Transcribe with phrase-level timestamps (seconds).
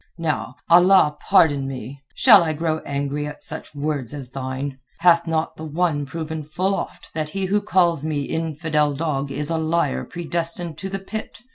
[0.17, 2.01] Now, Allah, pardon me!
[2.15, 4.79] Shall I grow angry at such words as thine?
[5.01, 9.51] Hath not the One proven full oft that he who calls me infidel dog is
[9.51, 11.37] a liar predestined to the Pit?